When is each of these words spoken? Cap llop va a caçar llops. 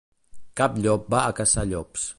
Cap 0.61 0.79
llop 0.85 1.05
va 1.15 1.23
a 1.27 1.37
caçar 1.41 1.69
llops. 1.75 2.09